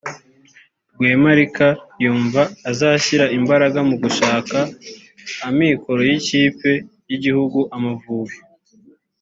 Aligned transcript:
Rwemarika 0.95 1.67
yumva 2.03 2.41
azashyira 2.71 3.25
imbaraga 3.37 3.79
mu 3.89 3.95
gushaka 4.03 4.57
amikoro 5.49 6.01
y'ikipe 6.09 6.71
y'igihugu 7.09 7.59
Amavubi 7.75 8.37